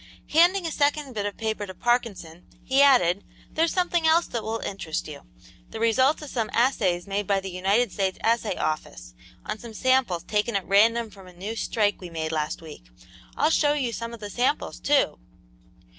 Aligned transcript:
Handing 0.29 0.65
a 0.65 0.71
second 0.71 1.13
bit 1.13 1.27
of 1.27 1.37
paper 1.37 1.67
to 1.67 1.75
Parkinson, 1.75 2.47
he 2.63 2.81
added: 2.81 3.23
"There's 3.51 3.71
something 3.71 4.07
else 4.07 4.25
that 4.25 4.41
will 4.41 4.57
interest 4.65 5.07
you; 5.07 5.27
the 5.69 5.79
results 5.79 6.23
of 6.23 6.31
some 6.31 6.49
assays 6.53 7.05
made 7.05 7.27
by 7.27 7.39
the 7.39 7.51
United 7.51 7.91
States 7.91 8.17
Assay 8.23 8.55
Office 8.55 9.13
on 9.45 9.59
some 9.59 9.75
samples 9.75 10.23
taken 10.23 10.55
at 10.55 10.67
random 10.67 11.11
from 11.11 11.27
a 11.27 11.33
new 11.33 11.55
strike 11.55 12.01
we 12.01 12.09
made 12.09 12.31
last 12.31 12.63
week. 12.63 12.85
I'll 13.37 13.51
show 13.51 13.73
you 13.73 13.93
some 13.93 14.11
of 14.11 14.19
the 14.19 14.31
samples, 14.31 14.79
too." 14.79 15.19